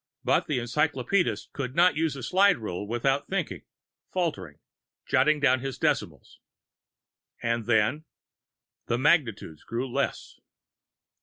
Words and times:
But 0.23 0.47
the 0.47 0.57
encyclopedist 0.57 1.53
could 1.53 1.75
not 1.75 1.95
use 1.95 2.15
a 2.15 2.23
slide 2.23 2.57
rule 2.57 2.87
without 2.87 3.27
thinking, 3.27 3.61
faltering, 4.11 4.57
jotting 5.05 5.39
down 5.39 5.59
his 5.59 5.77
decimals. 5.77 6.39
And 7.43 7.67
then... 7.67 8.05
the 8.87 8.97
magnitudes 8.97 9.63
grew 9.63 9.87
less. 9.87 10.39